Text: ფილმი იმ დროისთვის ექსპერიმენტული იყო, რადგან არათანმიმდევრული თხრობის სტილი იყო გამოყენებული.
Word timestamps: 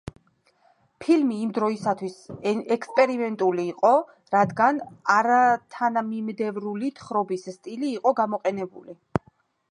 ფილმი 1.03 1.35
იმ 1.41 1.49
დროისთვის 1.55 2.15
ექსპერიმენტული 2.75 3.65
იყო, 3.73 3.91
რადგან 4.35 4.79
არათანმიმდევრული 5.17 6.89
თხრობის 7.01 7.45
სტილი 7.59 7.91
იყო 7.99 8.15
გამოყენებული. 8.21 8.97